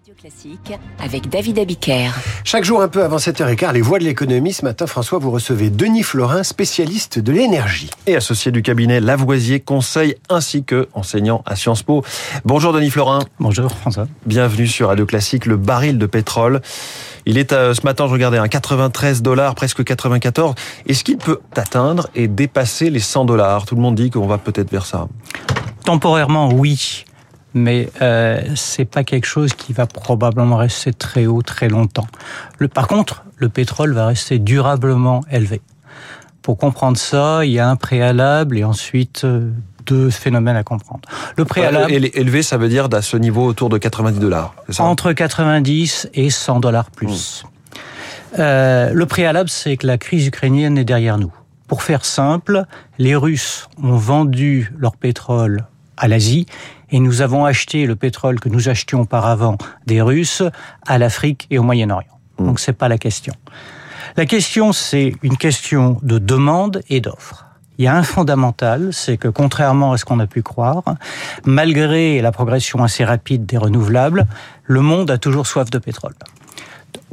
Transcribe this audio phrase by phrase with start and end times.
[0.00, 2.10] Radio Classique avec David Abiker.
[2.42, 4.54] Chaque jour un peu avant 7h15, les voix de l'économie.
[4.54, 7.90] Ce matin, François, vous recevez Denis Florin, spécialiste de l'énergie.
[8.06, 12.02] Et associé du cabinet Lavoisier Conseil ainsi que enseignant à Sciences Po.
[12.46, 13.18] Bonjour Denis Florin.
[13.40, 14.08] Bonjour François.
[14.24, 16.62] Bienvenue sur Radio Classique, le baril de pétrole.
[17.26, 20.54] Il est à, ce matin, je regardais, un 93 dollars, presque 94.
[20.88, 23.66] Est-ce qu'il peut atteindre et dépasser les 100 dollars?
[23.66, 25.08] Tout le monde dit qu'on va peut-être vers ça.
[25.84, 27.04] Temporairement, oui
[27.54, 32.06] mais euh, c'est pas quelque chose qui va probablement rester très haut très longtemps.
[32.58, 35.60] Le, par contre, le pétrole va rester durablement élevé.
[36.42, 39.50] Pour comprendre ça, il y a un préalable et ensuite euh,
[39.86, 41.02] deux phénomènes à comprendre.
[41.36, 44.54] Le préalable élevé, ça veut dire à ce niveau autour de 90 dollars.
[44.78, 47.44] Entre 90 et 100 dollars plus.
[47.44, 47.48] Mmh.
[48.38, 51.32] Euh, le préalable, c'est que la crise ukrainienne est derrière nous.
[51.66, 52.64] Pour faire simple,
[52.98, 56.46] les Russes ont vendu leur pétrole à l'Asie
[56.90, 60.42] et nous avons acheté le pétrole que nous achetions auparavant des Russes
[60.86, 62.18] à l'Afrique et au Moyen-Orient.
[62.38, 62.46] Mmh.
[62.46, 63.34] Donc c'est pas la question.
[64.16, 67.46] La question c'est une question de demande et d'offre.
[67.78, 70.82] Il y a un fondamental, c'est que contrairement à ce qu'on a pu croire,
[71.46, 74.26] malgré la progression assez rapide des renouvelables,
[74.64, 76.12] le monde a toujours soif de pétrole.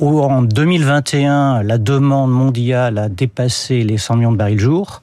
[0.00, 5.00] En 2021, la demande mondiale a dépassé les 100 millions de barils jour.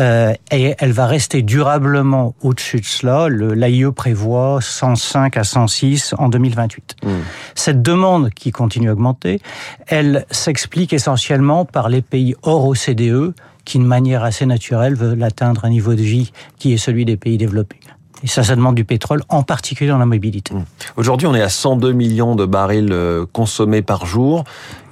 [0.00, 3.28] Euh, et elle va rester durablement au-dessus de cela.
[3.28, 6.96] L'AIE prévoit 105 à 106 en 2028.
[7.02, 7.08] Mmh.
[7.54, 9.40] Cette demande qui continue à augmenter,
[9.86, 15.64] elle s'explique essentiellement par les pays hors OCDE qui, de manière assez naturelle, veulent atteindre
[15.64, 17.80] un niveau de vie qui est celui des pays développés.
[18.22, 20.54] Et ça, ça demande du pétrole, en particulier dans la mobilité.
[20.54, 20.64] Mmh.
[20.96, 24.44] Aujourd'hui, on est à 102 millions de barils euh, consommés par jour.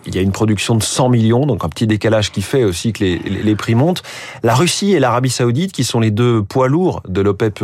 [0.06, 2.94] Il y a une production de 100 millions, donc un petit décalage qui fait aussi
[2.94, 4.02] que les, les prix montent.
[4.42, 7.62] La Russie et l'Arabie Saoudite, qui sont les deux poids lourds de l'OPEP+,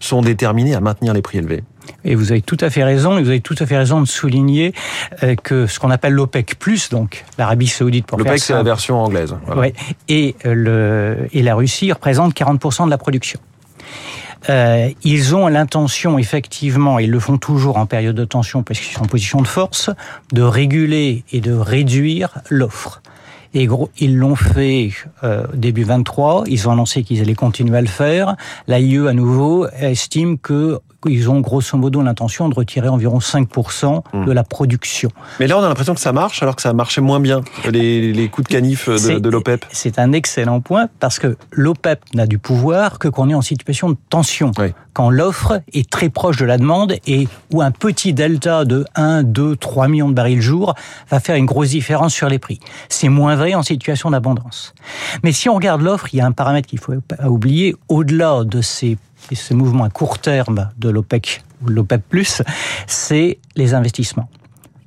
[0.00, 1.62] sont déterminés à maintenir les prix élevés.
[2.04, 4.06] Et vous avez tout à fait raison, et vous avez tout à fait raison de
[4.06, 4.72] souligner
[5.22, 6.56] euh, que ce qu'on appelle l'OPEC+,
[6.90, 9.36] donc l'Arabie Saoudite pour L'OPEC, c'est la version anglaise.
[9.46, 9.60] Voilà.
[9.60, 9.74] Ouais,
[10.08, 13.38] et, euh, le, et la Russie représente 40% de la production.
[14.48, 18.92] Euh, ils ont l'intention, effectivement, ils le font toujours en période de tension parce qu'ils
[18.92, 19.90] sont en position de force,
[20.32, 23.02] de réguler et de réduire l'offre.
[23.54, 24.92] Et gros, ils l'ont fait
[25.24, 26.44] euh, début 23.
[26.46, 28.36] Ils ont annoncé qu'ils allaient continuer à le faire.
[28.66, 34.24] L'AIE, à nouveau, estime que ils ont grosso modo l'intention de retirer environ 5% hmm.
[34.24, 35.10] de la production.
[35.40, 37.40] Mais là, on a l'impression que ça marche, alors que ça marchait moins bien,
[37.70, 39.64] les, les coups de canif de, de l'OPEP.
[39.70, 43.90] C'est un excellent point, parce que l'OPEP n'a du pouvoir que qu'on est en situation
[43.90, 44.52] de tension.
[44.58, 44.72] Oui.
[44.92, 49.22] Quand l'offre est très proche de la demande et où un petit delta de 1,
[49.22, 50.74] 2, 3 millions de barils jour
[51.10, 52.60] va faire une grosse différence sur les prix.
[52.90, 54.74] C'est moins vrai en situation d'abondance.
[55.22, 58.44] Mais si on regarde l'offre, il y a un paramètre qu'il faut pas oublier, au-delà
[58.44, 58.98] de ces
[59.30, 62.02] et ce mouvement à court terme de l'OPEC ou l'OPEP+,
[62.86, 64.28] c'est les investissements.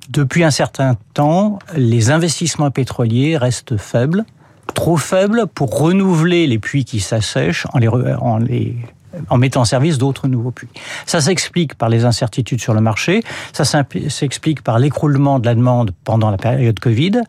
[0.08, 4.24] Depuis un certain temps, les investissements pétroliers restent faibles,
[4.74, 8.76] trop faibles pour renouveler les puits qui s'assèchent en en les
[9.30, 10.68] en mettant en service d'autres nouveaux puits.
[11.06, 13.22] Ça s'explique par les incertitudes sur le marché,
[13.52, 17.22] ça s'explique par l'écroulement de la demande pendant la période Covid.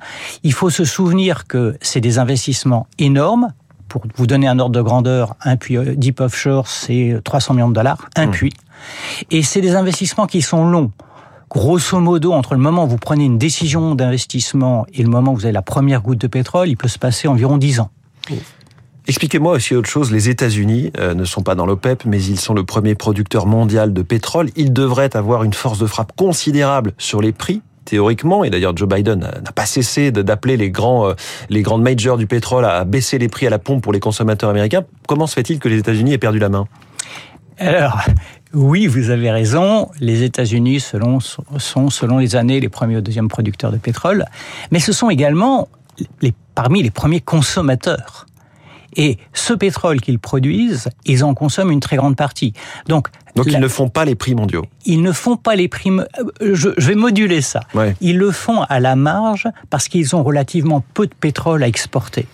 [0.43, 3.53] Il faut se souvenir que c'est des investissements énormes,
[3.87, 7.69] pour vous donner un ordre de grandeur, un puits euh, deep offshore, c'est 300 millions
[7.69, 8.31] de dollars, un mmh.
[8.31, 8.53] puits.
[9.31, 10.91] Et c'est des investissements qui sont longs.
[11.49, 15.35] Grosso modo, entre le moment où vous prenez une décision d'investissement et le moment où
[15.35, 17.89] vous avez la première goutte de pétrole, il peut se passer environ 10 ans.
[18.29, 18.35] Mmh.
[19.07, 20.11] Expliquez-moi aussi autre chose.
[20.11, 23.93] Les États-Unis euh, ne sont pas dans l'OPEP, mais ils sont le premier producteur mondial
[23.93, 24.49] de pétrole.
[24.57, 28.87] Ils devraient avoir une force de frappe considérable sur les prix théoriquement, et d'ailleurs Joe
[28.87, 31.13] Biden n'a pas cessé d'appeler les grands, euh,
[31.49, 34.49] les grandes majors du pétrole à baisser les prix à la pompe pour les consommateurs
[34.49, 34.83] américains.
[35.07, 36.67] Comment se fait-il que les États-Unis aient perdu la main?
[37.57, 38.01] Alors,
[38.53, 39.89] oui, vous avez raison.
[39.99, 44.25] Les États-Unis sont, selon les années, les premiers ou deuxièmes producteurs de pétrole,
[44.71, 45.67] mais ce sont également
[46.21, 48.27] les, parmi les premiers consommateurs.
[48.97, 52.53] Et ce pétrole qu'ils produisent, ils en consomment une très grande partie.
[52.87, 54.65] Donc, Donc ils ne font pas les prix mondiaux.
[54.85, 55.91] Ils ne font pas les prix.
[56.41, 57.61] Je, je vais moduler ça.
[57.75, 57.95] Ouais.
[58.01, 62.25] Ils le font à la marge parce qu'ils ont relativement peu de pétrole à exporter.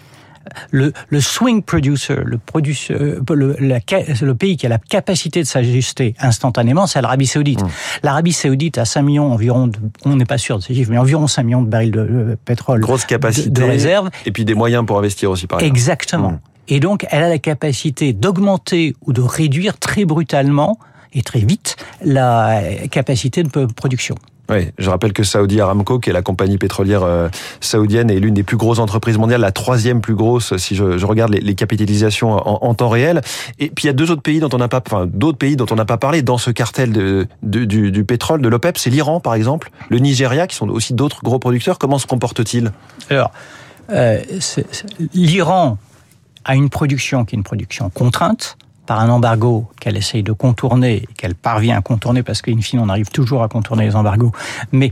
[0.71, 3.79] Le, le, swing producer, le, producer le, la,
[4.21, 7.63] le, pays qui a la capacité de s'ajuster instantanément, c'est l'Arabie Saoudite.
[7.63, 7.69] Mmh.
[8.03, 10.97] L'Arabie Saoudite a 5 millions environ, de, on n'est pas sûr de ces chiffres, mais
[10.97, 12.81] environ 5 millions de barils de, de pétrole.
[12.81, 13.49] Grosse capacité.
[13.49, 14.09] De, de réserve.
[14.25, 15.77] Et puis des moyens pour investir aussi, par exemple.
[15.77, 16.31] Exactement.
[16.31, 16.39] Mmh.
[16.67, 20.79] Et donc, elle a la capacité d'augmenter ou de réduire très brutalement
[21.13, 24.15] et très vite la capacité de production.
[24.49, 27.29] Oui, je rappelle que Saudi Aramco, qui est la compagnie pétrolière euh,
[27.61, 31.05] saoudienne, est l'une des plus grosses entreprises mondiales, la troisième plus grosse si je, je
[31.05, 33.21] regarde les, les capitalisations en, en, temps réel.
[33.59, 35.55] Et puis il y a deux autres pays dont on n'a pas, enfin d'autres pays
[35.55, 38.77] dont on n'a pas parlé dans ce cartel de, de du, du, pétrole de l'OPEP,
[38.77, 41.79] c'est l'Iran par exemple, le Nigeria, qui sont aussi d'autres gros producteurs.
[41.79, 42.73] Comment se comportent-ils?
[43.09, 43.31] Alors,
[43.91, 44.19] euh,
[45.13, 45.77] l'Iran
[46.45, 51.07] a une production qui est une production contrainte par un embargo qu'elle essaye de contourner,
[51.17, 54.31] qu'elle parvient à contourner parce qu'in fine on arrive toujours à contourner les embargos,
[54.71, 54.91] mais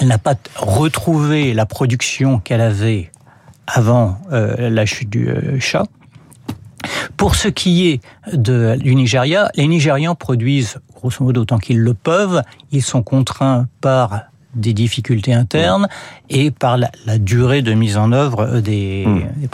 [0.00, 3.10] elle n'a pas retrouvé la production qu'elle avait
[3.66, 5.86] avant euh, la chute du euh, chat.
[7.16, 8.00] Pour ce qui est
[8.32, 12.42] de, du Nigeria, les Nigérians produisent grosso modo autant qu'ils le peuvent.
[12.72, 14.22] Ils sont contraints par
[14.54, 15.88] des difficultés internes
[16.28, 19.22] et par la, la durée de mise en œuvre des, mmh.
[19.36, 19.48] des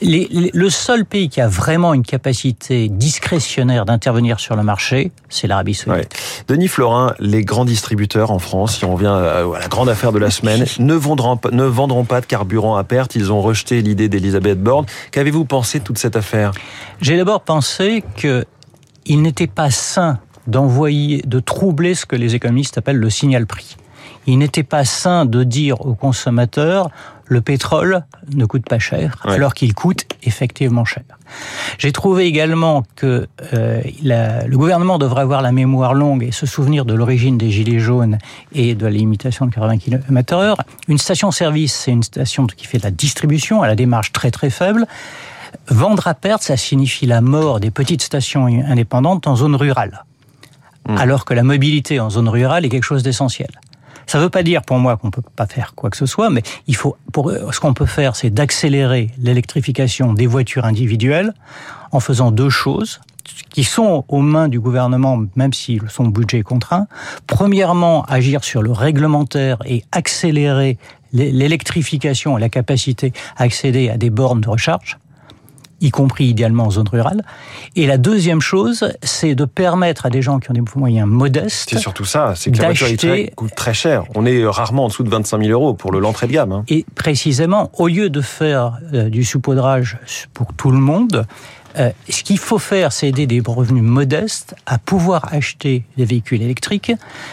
[0.00, 5.12] les, les, le seul pays qui a vraiment une capacité discrétionnaire d'intervenir sur le marché,
[5.28, 6.12] c'est l'Arabie Saoudite.
[6.12, 6.46] Ouais.
[6.48, 10.18] Denis Florin, les grands distributeurs en France, si on revient à la grande affaire de
[10.18, 13.14] la semaine, ne vendront, ne vendront pas de carburant à perte.
[13.14, 14.86] Ils ont rejeté l'idée d'Elisabeth Borne.
[15.10, 16.52] Qu'avez-vous pensé de toute cette affaire?
[17.00, 18.44] J'ai d'abord pensé que
[19.06, 23.76] il n'était pas sain d'envoyer, de troubler ce que les économistes appellent le signal prix.
[24.26, 26.90] Il n'était pas sain de dire aux consommateurs
[27.28, 28.04] le pétrole
[28.34, 29.32] ne coûte pas cher, ouais.
[29.32, 31.04] alors qu'il coûte effectivement cher.
[31.78, 36.46] J'ai trouvé également que euh, la, le gouvernement devrait avoir la mémoire longue et se
[36.46, 38.18] souvenir de l'origine des gilets jaunes
[38.52, 40.56] et de la limitation de 80 km/h.
[40.88, 44.50] Une station-service, c'est une station qui fait de la distribution à la démarche très très
[44.50, 44.86] faible.
[45.68, 50.04] Vendre à perte, ça signifie la mort des petites stations indépendantes en zone rurale.
[50.88, 50.96] Mmh.
[50.96, 53.50] Alors que la mobilité en zone rurale est quelque chose d'essentiel.
[54.08, 56.06] Ça ne veut pas dire pour moi qu'on ne peut pas faire quoi que ce
[56.06, 61.34] soit, mais il faut, pour, ce qu'on peut faire, c'est d'accélérer l'électrification des voitures individuelles
[61.92, 63.00] en faisant deux choses
[63.50, 66.86] qui sont aux mains du gouvernement, même si son budget est contraint.
[67.26, 70.78] Premièrement, agir sur le réglementaire et accélérer
[71.12, 74.98] l'électrification et la capacité à accéder à des bornes de recharge
[75.80, 77.22] y compris idéalement en zone rurale.
[77.76, 81.70] Et la deuxième chose, c'est de permettre à des gens qui ont des moyens modestes.
[81.70, 84.04] C'est surtout ça, c'est que la voiture coûte très cher.
[84.14, 86.52] On est rarement en dessous de 25 000 euros pour l'entrée de gamme.
[86.52, 86.64] Hein.
[86.68, 89.98] Et précisément, au lieu de faire euh, du saupoudrage
[90.34, 91.26] pour tout le monde,
[91.78, 96.42] euh, ce qu'il faut faire, c'est aider des revenus modestes à pouvoir acheter des véhicules
[96.42, 96.92] électriques,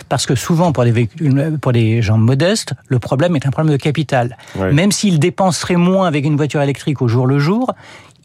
[0.09, 3.74] parce que souvent pour les, véhicules, pour les gens modestes, le problème est un problème
[3.74, 4.38] de capital.
[4.56, 4.71] Ouais.
[4.71, 7.74] Même s'ils dépenseraient moins avec une voiture électrique au jour le jour,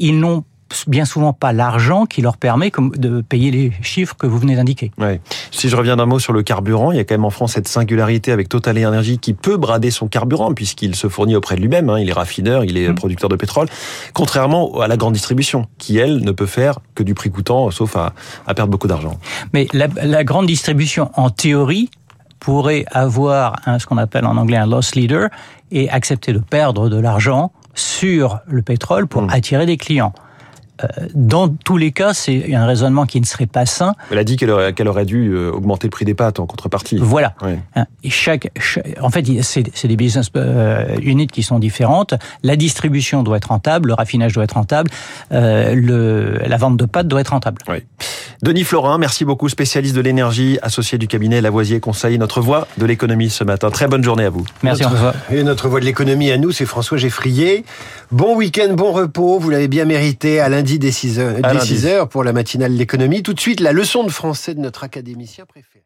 [0.00, 0.42] ils n'ont
[0.86, 4.92] bien souvent pas l'argent qui leur permet de payer les chiffres que vous venez d'indiquer.
[4.98, 5.20] Ouais.
[5.50, 7.52] Si je reviens d'un mot sur le carburant, il y a quand même en France
[7.54, 11.60] cette singularité avec Total Energy qui peut brader son carburant puisqu'il se fournit auprès de
[11.60, 11.90] lui-même.
[11.90, 11.98] Hein.
[11.98, 12.94] Il est raffineur, il est mmh.
[12.94, 13.66] producteur de pétrole.
[14.14, 17.96] Contrairement à la grande distribution qui, elle, ne peut faire que du prix coûtant, sauf
[17.96, 18.12] à,
[18.46, 19.18] à perdre beaucoup d'argent.
[19.52, 21.90] Mais la, la grande distribution, en théorie,
[22.38, 25.28] pourrait avoir un, ce qu'on appelle en anglais un loss leader
[25.70, 29.30] et accepter de perdre de l'argent sur le pétrole pour mmh.
[29.30, 30.12] attirer des clients.
[30.82, 33.94] Euh, dans tous les cas, c'est un raisonnement qui ne serait pas sain.
[34.10, 36.46] Elle a dit qu'elle aurait, qu aurait, dû euh, augmenter le prix des pâtes en
[36.46, 36.96] contrepartie.
[37.00, 37.34] Voilà.
[37.42, 37.52] Oui.
[38.02, 42.14] Et chaque, chaque, en fait, c'est des business euh, units qui sont différentes.
[42.42, 44.90] La distribution doit être rentable, le raffinage doit être rentable,
[45.32, 47.58] euh, le, la vente de pâtes doit être rentable.
[47.68, 47.78] Oui.
[48.42, 52.86] Denis Florin, merci beaucoup, spécialiste de l'énergie, associé du cabinet Lavoisier Conseil, notre voix de
[52.86, 53.70] l'économie ce matin.
[53.70, 54.46] Très bonne journée à vous.
[54.62, 55.14] Merci notre, François.
[55.30, 57.64] Et notre voix de l'économie à nous, c'est François Geffrier.
[58.10, 61.86] Bon week-end, bon repos, vous l'avez bien mérité à lundi dès 6 heures, dès 6
[61.86, 63.22] heures pour la matinale L'économie.
[63.22, 65.84] Tout de suite, la leçon de français de notre académicien préféré.